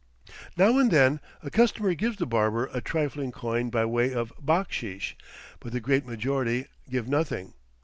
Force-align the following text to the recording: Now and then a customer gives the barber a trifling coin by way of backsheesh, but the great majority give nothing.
Now 0.57 0.79
and 0.79 0.89
then 0.89 1.19
a 1.43 1.51
customer 1.51 1.93
gives 1.93 2.17
the 2.17 2.25
barber 2.25 2.71
a 2.73 2.81
trifling 2.81 3.31
coin 3.31 3.69
by 3.69 3.85
way 3.85 4.11
of 4.15 4.33
backsheesh, 4.43 5.13
but 5.59 5.73
the 5.73 5.79
great 5.79 6.07
majority 6.07 6.65
give 6.89 7.07
nothing. 7.07 7.53